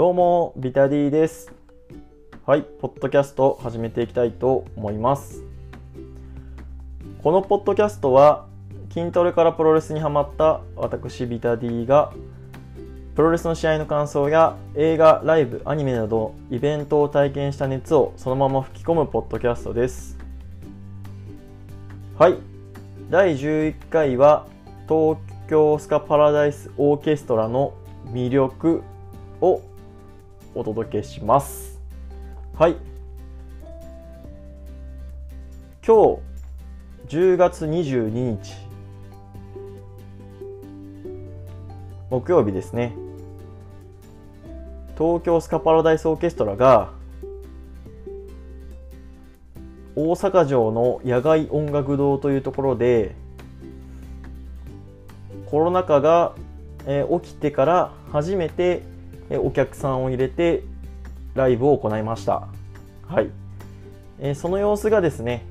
[0.00, 1.52] どうも、ビタディです。
[2.46, 5.44] はい、ポッドキャスト始めていきたいと思います。
[7.22, 8.46] このポッドキャストは、
[8.94, 12.14] 筋トレからプロレスにハマった私、ビタディが、
[13.14, 20.16] プロレスの試合の感想や映画、ライブ、アニメなどイベントを体験した熱をそのまま吹き込むポッドキャストです。
[22.16, 22.38] はい、
[23.10, 24.46] 第11回は
[24.88, 27.74] 東京スカパラダイスオーケストラの
[28.06, 28.82] 魅力
[29.42, 29.60] を
[30.54, 31.80] お届けします。
[32.54, 32.76] はい。
[35.86, 36.18] 今
[37.08, 38.54] 日10月22日
[42.10, 42.94] 木曜日ですね。
[44.98, 46.90] 東京スカパラダイスオーケストラが
[49.96, 53.14] 大阪城の野外音楽堂というところで
[55.50, 56.34] コロナ禍が、
[56.86, 58.82] えー起きてから初めて、
[59.30, 60.64] えお客さんを入れて
[61.34, 62.48] ライブを行いました。
[63.06, 63.30] はい。
[64.18, 65.46] えその様子がですね、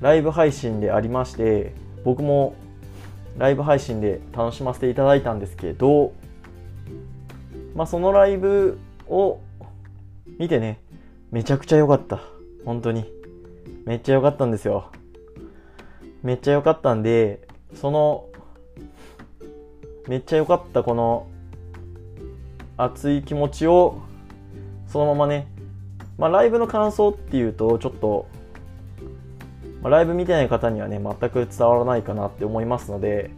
[0.00, 2.54] ライブ配信でありまして、僕も
[3.36, 6.12] ライブ配信で楽しませていただいたんですけど、
[7.74, 9.40] まあそのライブを
[10.38, 10.80] 見てね、
[11.30, 12.20] めちゃくちゃ良かった。
[12.64, 13.12] 本当に。
[13.84, 14.90] めっちゃ良かったんですよ。
[16.22, 18.26] めっちゃ良かったんで、その、
[20.06, 21.26] めっちゃ良かったこの
[22.78, 24.00] 熱い気持ちを
[24.86, 25.46] そのままね、
[26.16, 28.26] まあ、ライブの感想っていうとちょっと、
[29.82, 33.30] まあ、ライブ見てない方にはね全く伝わらないかなって思いますので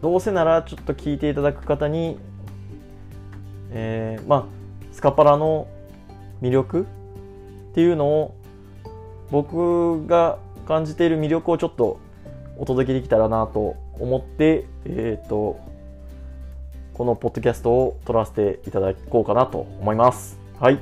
[0.00, 2.18] どうせならちょっと聞いていただく方に、
[3.70, 5.66] えーまあスカパラの
[6.40, 8.34] 魅力っていうのを
[9.30, 11.98] 僕が感じている魅力をちょっと
[12.56, 15.58] お届けできたらなと思って、えっ、と、
[16.94, 20.38] このポッドキャストを撮らせていただこうかなと思います。
[20.60, 20.78] はい。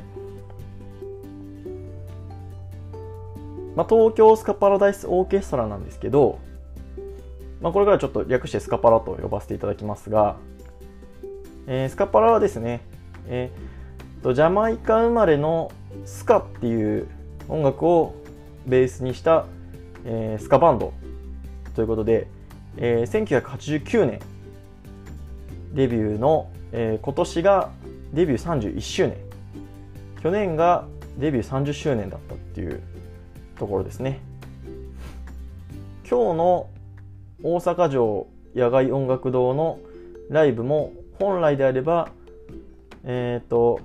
[3.74, 6.38] まあ、東京スカパラダイスオーケストラなんですけど、
[7.62, 10.36] まあ、これからちょっと略してスカパラと呼ばせていただきますが、
[11.66, 12.82] えースカパラはですね、
[13.28, 15.72] えーとジャマイカ生まれの
[16.04, 17.08] スカっていう
[17.48, 18.14] 音楽を
[18.66, 19.46] ベースにした、
[20.04, 20.92] えースカバンド
[21.74, 22.28] ということで、
[22.76, 24.20] えー1989年
[25.74, 27.70] デビューの、えー今年が
[28.12, 29.16] デビュー31周年。
[30.22, 30.86] 去年が
[31.18, 32.80] デビュー30周年だったっていう
[33.58, 34.20] ところですね。
[36.08, 36.70] 今日の
[37.42, 39.78] 大阪城野外音楽堂の
[40.28, 42.10] ライブも本来であれば
[43.04, 43.80] えっ、と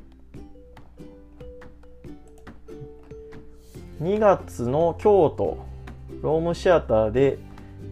[4.01, 5.57] 2月の京都
[6.21, 7.39] ロームシアターで、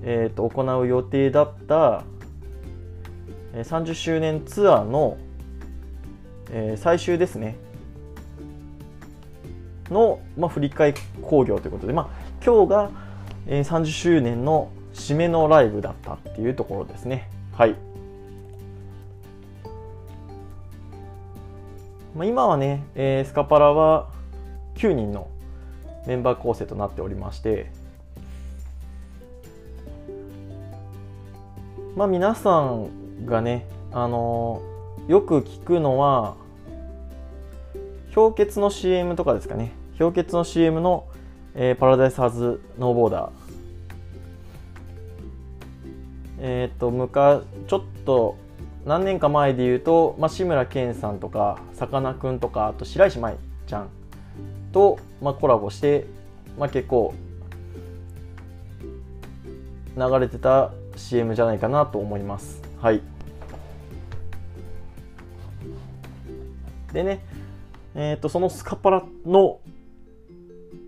[0.04, 2.04] えー、と行う予定だった
[3.64, 5.18] 30周年ツアーの、
[6.52, 7.56] えー最終ですね。
[9.90, 12.92] の、まあ、振り替え興行ということで、まあ、今日が、
[13.48, 17.30] えー30周年の締めのライブだったっていうところですね。
[17.54, 17.76] はい、
[22.16, 24.10] まあ、今はね、えースカパラは
[24.76, 25.28] 9人の
[26.06, 27.72] メンバー構成となっておりまして
[31.96, 32.90] まあ皆さん
[33.24, 34.76] がね、あのー
[35.08, 36.36] よく聞くのは
[38.16, 39.72] 氷結の CM とかですかね。
[40.00, 41.06] 氷結の CM の、
[41.54, 43.46] えーパラダイスハズノーボーダー
[46.40, 48.36] えっ、と昔ちょっと
[48.86, 53.90] 何年か前で言うと、まあ、志村けんさんとかさかなクンとかあと白石麻衣ちゃん
[54.72, 56.06] と、まあ、コラボして、
[56.58, 57.14] まあ、結構
[59.98, 62.65] 流れてた CM じゃないかなと思います。
[62.86, 63.02] はい。
[66.94, 67.26] でね
[67.96, 69.60] えっ、とそのスカパラの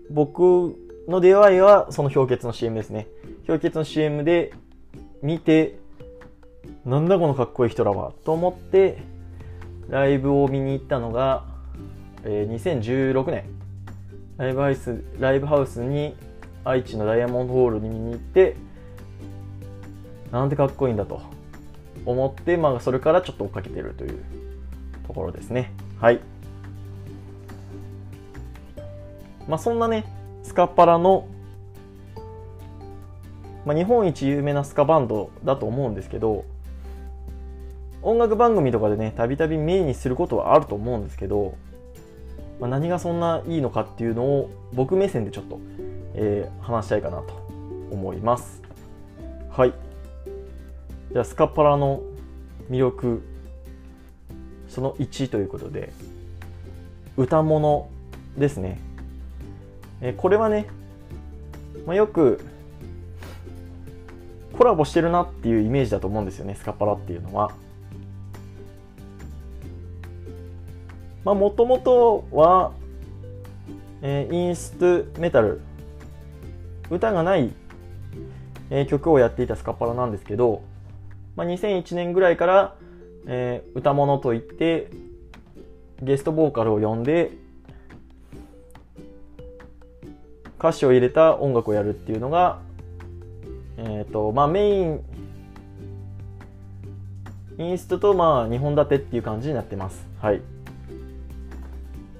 [0.08, 0.76] 僕
[1.08, 3.08] の出会いはその氷結の CM ですね。
[3.48, 4.52] 氷結の CM で
[5.22, 5.80] 見て
[6.84, 8.98] なんだこのかっこいい人らはと思って
[9.88, 11.46] ライブを見に行ったのが、
[12.22, 13.44] えー2016年
[14.36, 16.14] ライブハウスライブハウスに
[16.64, 18.54] 愛知のダイヤモンドホールに見に行って
[20.30, 21.37] なんてかっこいいんだと。
[22.10, 24.24] 思って、まあ、それからちょっと追っかけてるという
[25.06, 25.72] ところですね。
[26.00, 26.20] はい。
[29.46, 30.04] まあそんなね
[30.42, 31.26] スカパラの、
[33.64, 36.44] まあ、日本一有名なスカバンドだと思うんですけど
[38.02, 41.54] 音楽番組とかでねたびたび目にすることはあると思うんですけど、
[42.60, 45.58] まあ、何がそんないいのかっていうのを僕目線でちょっと、
[46.14, 47.32] えー話したいかなと
[47.90, 48.62] 思います。
[49.50, 49.87] はい。
[51.12, 52.02] じゃあスカパラの
[52.70, 53.22] 魅力
[54.68, 55.92] その1ということで
[57.16, 57.88] 歌物
[58.36, 58.78] ですね、
[60.00, 60.68] えこれはね、
[61.84, 62.40] まあ、よく
[64.56, 67.52] コラボしてるなっていうイメージだと思うんですよねスカパラっていうのは。
[71.24, 72.72] まあもともとは、
[74.02, 75.60] えー、インストメタル
[76.90, 77.52] 歌がない、
[78.70, 80.62] え、曲をやっていたスカパラなんですけど、
[81.38, 82.74] まあ、2001年ぐらいから、
[83.28, 84.90] えー、歌物といって
[86.02, 87.30] ゲストボーカルを呼んで
[90.58, 92.58] 歌詞を入れた音楽をやるっていうのが、
[93.76, 95.00] えっ、ー、とまあ、メイン
[97.58, 100.04] インストとまあ2本立てっていう感じになってます。
[100.20, 100.42] はい。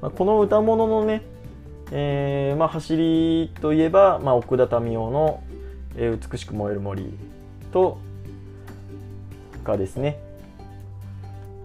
[0.00, 1.22] まあ、この歌物のね、
[1.90, 5.42] えー、まあ、走りといえば、まあ、奥田民生の、
[5.96, 7.12] えー、美しく燃える森
[7.72, 7.98] と
[9.76, 10.18] ですね。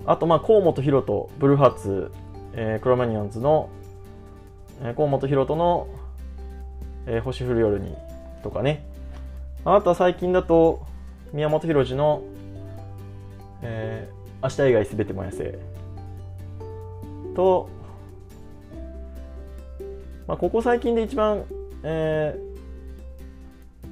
[0.05, 2.11] あと、まあ、河本大翔、ブルーハーツ、
[2.53, 3.69] えー、クロマニオンズの、
[4.81, 5.88] えー、河本大翔の、
[7.05, 7.95] えー、星降る夜に
[8.44, 8.85] とかね。
[9.65, 10.85] あとは最近だと、
[11.31, 12.21] 宮本浩次の、
[13.61, 15.57] えー、明日以外すべて燃やせ。
[17.35, 17.69] と、
[20.27, 21.45] まあ、ここ最近で一番、
[21.83, 23.83] えー、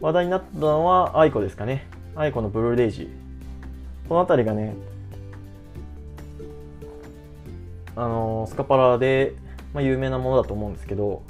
[0.00, 1.86] 話題になったのは愛子ですかね。
[2.16, 4.08] 愛子のブルーデイジー。
[4.08, 4.76] この辺りがね、
[7.96, 9.34] あのー、スカパラで、
[9.72, 11.22] まあ、有名なものだと思うんですけど、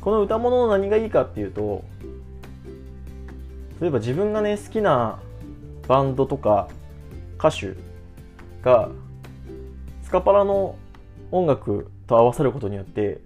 [0.00, 1.84] この歌物の何がいいかっていうと、
[3.80, 5.20] 例えば自分がね、好きな
[5.86, 6.68] バンドとか
[7.38, 7.74] 歌手
[8.62, 8.88] が、
[10.02, 10.76] スカパラの
[11.30, 13.20] 音楽と合わさることによって、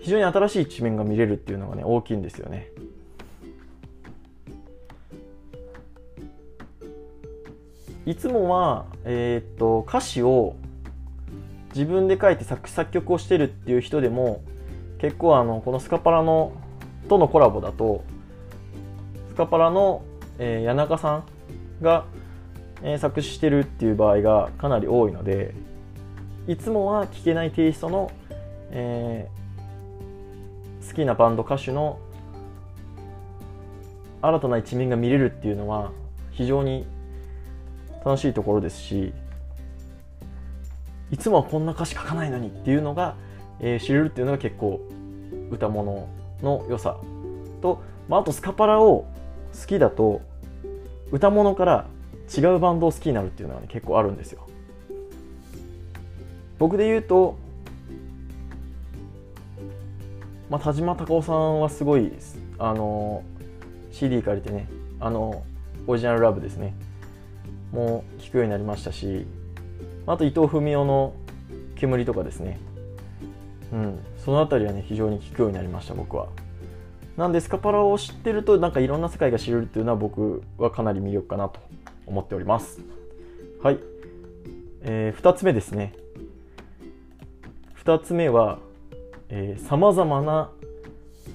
[0.00, 2.73] 非常に新しい一面が見れるっていうのがね、大きいんですよね。
[8.06, 10.56] いつもは、えー、っと、歌詞を
[11.74, 14.42] 自分で書いて作作曲をしてるっていう人でも、
[14.98, 16.52] 結構あの、このスカパラの、
[17.08, 18.04] とのコラボだと、
[19.28, 20.02] スカパラの、
[20.38, 21.24] えー、谷中さん
[21.82, 22.04] が、
[22.82, 25.54] えー、作詞してるっていう場合がかなり多いので、
[26.46, 28.12] いつもは聴けないテイストの、
[28.70, 31.98] えー、好きなバンド歌手の
[34.20, 35.90] 新たな一面が見れるっていうのは
[36.32, 36.86] 非常に
[38.04, 39.12] 楽しいところですし
[41.10, 43.16] いつもはこんな歌詞書かないのにっていうのが、
[43.60, 44.80] えー、知れるっていうのが結構
[45.50, 46.08] 歌物
[46.42, 46.96] の良さ
[47.62, 49.06] と、まあ、あとスカパラを
[49.58, 50.20] 好きだと
[51.12, 51.86] 歌物から
[52.36, 54.46] 違うバンドを好きになるっていうのが、ね、結構あるんですよ。
[56.58, 57.36] 僕で言うと、
[60.48, 62.12] まあ、田島隆夫さんはすごい
[62.58, 63.22] あの
[63.92, 64.68] CD 借りてね
[65.00, 65.44] あの
[65.86, 66.74] オリジナルラブですね
[67.74, 69.26] もう聴くようになりましたし
[70.06, 71.14] あと伊藤文雄の
[71.74, 72.60] 煙とかですね。
[73.72, 76.28] うんその辺りはね非常に聴くようになりました僕は。
[77.16, 81.60] なんでスカパラを知ってるとなんかいろんな世界が知れるっていうのは僕はかなり魅力かなと
[82.06, 82.80] 思っております。
[83.62, 83.78] はい、
[84.82, 85.94] えー、2つ目ですね。
[87.84, 88.60] 2つ目は
[89.68, 90.50] さまざまな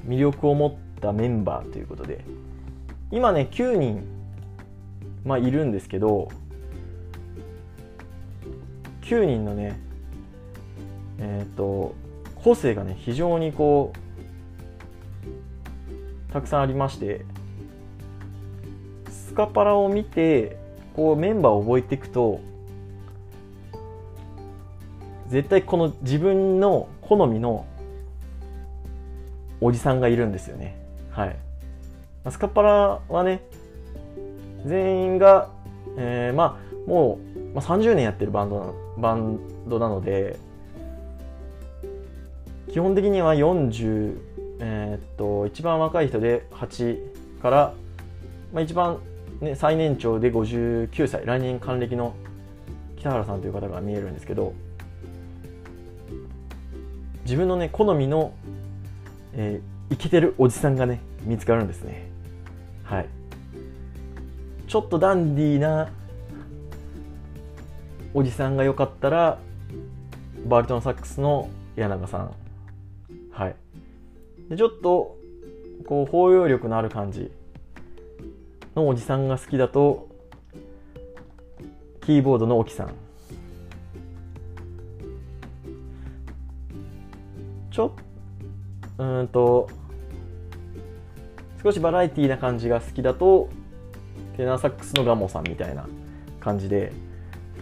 [0.07, 2.23] 魅力を持ったメンバーということで。
[3.11, 4.03] 今ね9人、
[5.25, 6.29] まあ、いるんですけど
[9.01, 9.79] 9人のね
[11.19, 11.95] えっ、ー、と
[12.35, 13.93] 個性がね非常にこ
[16.29, 17.25] うたくさんありまして
[19.09, 20.57] スカパラを見て
[20.95, 22.39] こうメンバーを覚えていくと
[25.27, 27.65] 絶対この自分の好みの
[29.61, 30.75] おじさんがいるんですよね。
[31.11, 31.35] はい。
[32.29, 33.41] スカパラはね、
[34.65, 35.49] 全員が、
[35.97, 40.37] えー、まあ、もう、まあ、30年やってるバンドバンドなので、
[42.71, 44.17] 基本的には40、
[44.59, 47.73] えー、っと、一番若い人で8から、
[48.53, 48.99] まあ、一番、
[49.41, 52.13] ね、最年長で59歳、来年還暦の
[52.97, 54.53] 北原さんという方が見えるんですけど、
[57.23, 58.33] 自分のね好みの、
[59.33, 62.09] えー、イケてるおじさんがね見つかるんですね。
[62.83, 63.18] はい。
[64.69, 65.89] ちょっとダンディーな
[68.13, 69.39] おじさんが良かったら
[70.45, 72.31] バリトンサックスの柳さん。
[73.31, 73.55] はい。
[74.47, 75.17] でちょっと
[75.87, 77.31] こう包容力のある感じ
[78.75, 80.07] のおじさんが好きだと
[82.01, 82.93] キーボードの沖さん。
[87.71, 87.91] ちょっ
[88.99, 89.67] うんと
[91.63, 93.49] 少しバラエティーな感じが好きだと
[94.39, 95.85] テナーサックスのガモさんみたいな
[96.39, 96.93] 感じで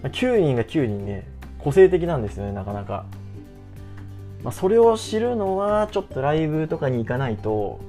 [0.03, 3.07] 9人が9人ね個性的なんですよねなかなか、
[4.43, 7.79] まあ、それを知るのはちょっとライブとかに行かないと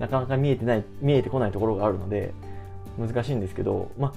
[0.00, 2.34] なかなか見えてない見えてこないところがあるので
[2.98, 4.12] 難しいんですけどま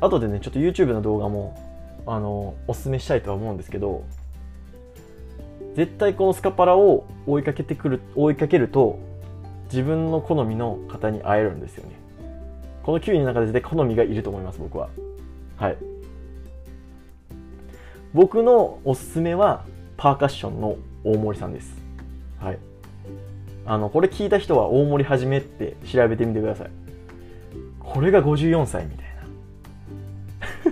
[0.00, 1.58] あ後でねちょっと YouTube の動画も
[2.06, 4.04] あのおすすめしたいとは思うんですけど
[5.76, 8.98] 絶対このスカパラを追いかけてくる追いかけると
[9.72, 12.03] 自分の好みの方に会えるんですよね。
[12.84, 14.90] この9人の中で絶対好みがいると思います僕は。
[15.56, 15.76] はい。
[18.12, 19.64] 僕のおすすめは
[19.96, 21.74] パーカッションの大森さんです。
[22.38, 22.58] はい。
[23.66, 26.70] あのこれ聞いた人は大森はじめって調べてみてください。
[27.80, 29.06] これが54歳みたい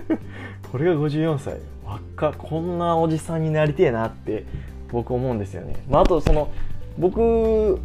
[0.09, 0.19] な。
[0.71, 1.57] これが54歳。
[1.83, 4.45] 若こんなおじさんになりてえなって
[4.91, 6.51] 僕思うんですよね、まあ、あとその
[6.97, 7.79] 僕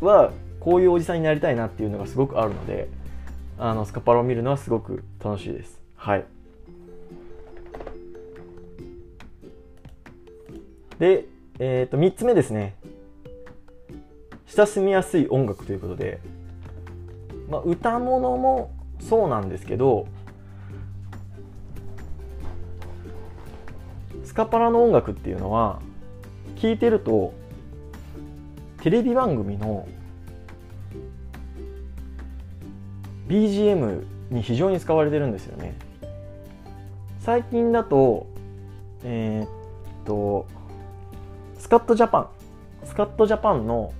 [0.00, 2.88] はこういうおじさんになりたいなっていうのがすごくあるので
[3.62, 5.78] あのスカパラを見るのはすごく楽しいです。
[5.94, 6.24] はい。
[10.98, 11.26] で、
[11.58, 12.74] えー、と3つ目ですね。
[14.46, 16.20] 親しみやすい音楽ということで、
[17.50, 20.06] まあ、歌物もそうなんですけど
[24.24, 25.80] スカパラの音楽っていうのは
[26.56, 27.34] 聞いてると
[28.82, 29.86] テレビ番組の
[33.30, 35.74] BGM に非常に使われてるんですよね。
[37.20, 38.26] 最近だと
[39.04, 39.48] えー、っ
[40.04, 40.46] と
[41.56, 42.28] スカットジャパン
[42.84, 43.92] スカットジャパンの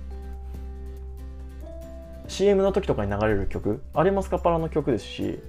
[2.27, 5.39] CM の時とかに流れる曲あれもスカパラの曲ですし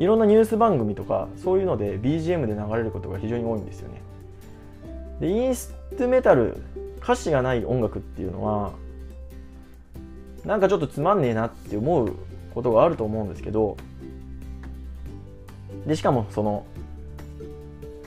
[0.00, 4.02] いろんなニュース番組とかそういうので BGM で流れることが非常に多いんですよね。
[5.20, 6.56] でインストメタル
[7.02, 8.72] 歌詞がない音楽っていうのは
[10.44, 12.14] なんかちょっとつまんねえなって思う
[12.54, 13.76] ことがあると思うんですけど
[15.86, 16.66] でしかもその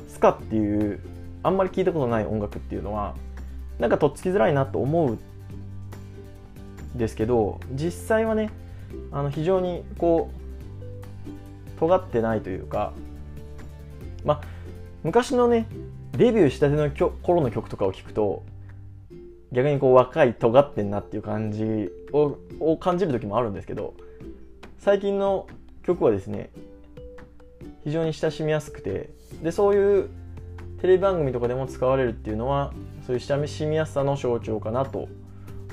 [0.08, 1.00] スカっていう
[1.44, 3.16] あんまり聞いたことない音楽っていうのは
[3.80, 5.20] なんかとっつきづらいなと思うん
[6.98, 8.52] ですけど実際はね
[9.12, 12.94] あの非常にこう尖ってないというか
[14.24, 14.42] まあ
[15.04, 15.68] 昔のね
[16.13, 18.44] デビューしたての頃の曲とかを聞くと
[19.53, 23.93] 逆にこう若い尖ってんなっていう感じをを感じる時もあるんですけど
[24.79, 25.48] 最近の
[25.83, 26.50] 曲はですね
[27.83, 30.10] 非常に親しみやすくてでそういう
[30.81, 32.74] テレビ番組とかでも使われるっていうのは
[33.05, 35.07] そういう親しみやすさの象徴かなと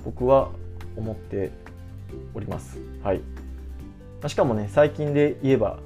[0.05, 0.51] 僕は
[0.97, 1.51] 思って
[2.35, 2.79] おります。
[3.03, 3.21] はい。
[4.27, 5.79] しかもね最近で言えば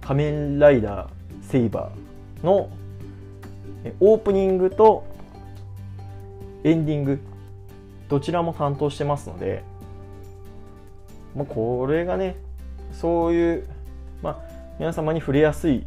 [0.00, 1.10] 仮面ライダー
[1.42, 2.70] セイバーの
[4.00, 5.04] オープニングと
[6.64, 7.20] エンディング
[8.08, 9.62] どちらも担当してますので、
[11.34, 12.36] まあ、これがね
[12.92, 13.68] そういう、
[14.22, 14.38] まあ、
[14.78, 15.82] 皆様に触れやすいっ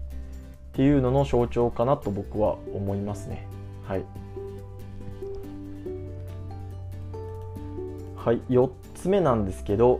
[0.74, 3.48] ていうのの象徴かなと僕は思いますね。
[3.88, 4.04] はい。
[8.16, 10.00] はい4つ目なんですけど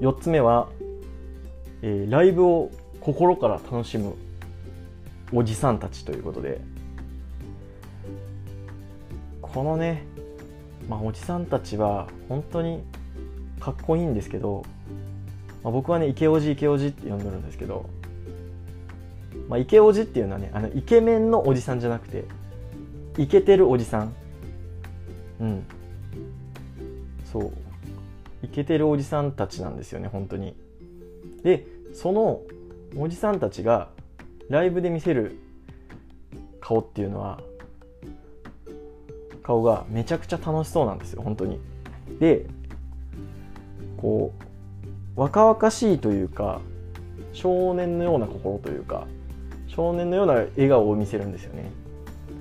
[0.00, 0.68] 4つ目は
[1.82, 4.14] えー、ライブを心から楽しむ
[5.32, 6.60] おじさんたちということで。
[9.56, 10.04] このね、
[10.86, 12.82] まあ、おじさんたちは本当に
[13.58, 14.64] かっこいいんですけど、
[15.64, 17.88] まあ、僕はねイケオジイケオジって呼んでるんですけど、
[19.48, 22.24] まあ、イケオジっていうのはねあのイケメンのおじさんじゃなくて
[23.16, 24.12] イケてるおじさん。
[25.40, 25.66] うん。
[27.24, 27.52] そう。
[28.42, 30.54] イケてるおじさんたちなんですよね本当に。
[31.42, 32.42] でその
[32.94, 33.88] おじさんたちが
[34.48, 35.38] ライブで見せる
[36.60, 37.40] 顔っていうのは
[39.42, 41.60] 顔がめちゃくちゃ楽しそうなんですよ本当に。
[42.18, 42.46] で
[43.96, 44.32] こ
[45.16, 46.60] う若々しいというか
[47.32, 49.06] 少年のような心というか
[49.68, 51.70] 少年のような笑顔を見せるんですよね。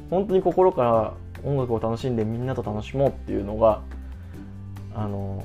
[0.09, 3.81] 本当に心から音楽を楽しんでみんなと楽しもうっていうのが
[4.93, 5.43] あの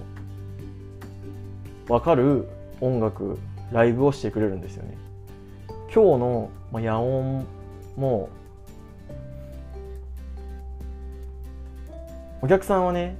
[1.89, 2.49] 分かる
[2.81, 3.39] 音楽
[3.73, 4.97] ライブをしてくれるんですよね。
[5.93, 7.45] 今日の、ま野音
[7.97, 8.29] も
[12.41, 13.17] お客さんはね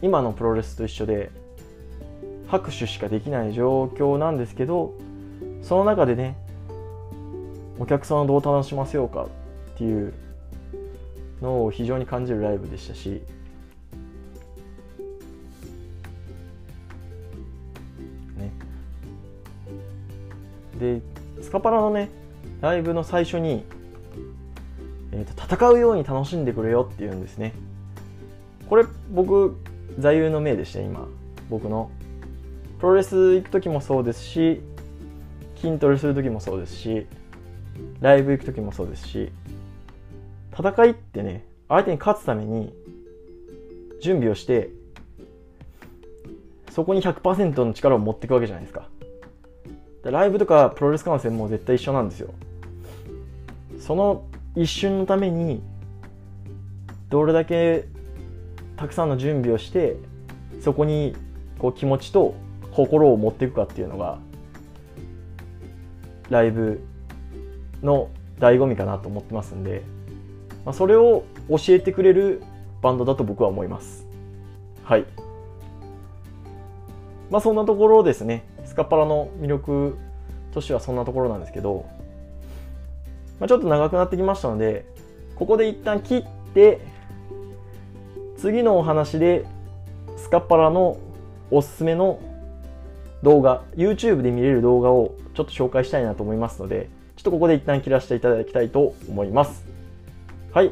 [0.00, 1.30] 今のプロレスと一緒で
[2.48, 4.94] 拍手しかできない状況なんですけど
[5.62, 6.36] その中でね
[7.78, 9.26] お客さんをどう楽しませようか
[9.74, 10.14] っていう
[11.42, 13.22] のを非常に感じるライブでしたし
[18.36, 18.50] ね。
[20.78, 21.19] で
[21.50, 22.10] スカパラのね
[22.60, 23.64] ライブの最初に、
[25.10, 27.54] えーと、戦うように楽しんでくれよっていうんですね。
[28.68, 29.56] これ僕
[29.98, 31.08] 座右の銘でした今
[31.48, 31.90] 僕の。
[32.78, 34.60] プロレス行く時もそうですし
[35.56, 37.08] 筋トレする時もそうですし
[38.00, 39.32] ライブ行く時もそうですし
[40.56, 42.72] 戦いってね相手に勝つために
[44.00, 44.70] 準備をして
[46.70, 48.88] そこに100%の力を持っていくわけじゃないですか。
[50.04, 52.32] ライブとかプロレス観戦も絶対一緒なんですよ。
[53.78, 54.24] その
[54.56, 55.62] 一瞬のために
[57.08, 57.86] どれだけ
[58.76, 59.96] たくさんの準備をして
[60.60, 61.14] そこに
[61.58, 62.34] こう気持ちと
[62.72, 64.18] 心を持っていくかっていうのが
[66.30, 66.80] ライブ
[67.82, 69.82] の醍醐味かなと思ってますんで、
[70.64, 72.42] まあ、それを教えてくれる
[72.80, 74.06] バンドだと僕は思います。
[74.84, 75.04] はい。
[77.30, 78.44] まあそんなところですね。
[78.80, 79.98] カパラの魅力
[80.52, 81.86] としてはそんなところなんですけど、
[83.38, 84.86] まあ、ちょっと長くなってきましたので
[85.34, 86.80] ここで一旦切って
[88.38, 89.44] 次のお話で
[90.16, 90.98] スカッパラの
[91.50, 92.20] おすすめの
[93.22, 99.66] 動画 YouTube で見れる動画をちょっと紹介したいなと思いますのでちょっとここで一旦切らせていただきたいと思います。
[100.52, 100.70] はい。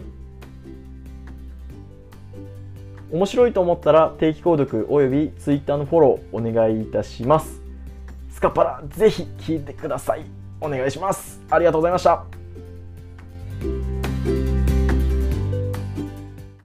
[3.12, 7.57] 面白いと思ったら定期購読および Twitter のフォローお願いいたします。
[8.38, 10.24] スカパラぜひ聴いてください。
[10.60, 11.42] お願いします。
[11.50, 12.37] ありがとうございました。